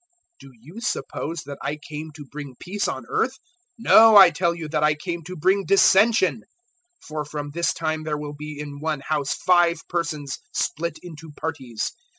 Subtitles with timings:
[0.01, 0.07] 012:051
[0.39, 3.37] Do you suppose that I came to give peace on earth?
[3.77, 6.37] No, I tell you that I came to bring dissension.
[6.37, 6.43] 012:052
[7.05, 11.91] For from this time there will be in one house five persons split into parties.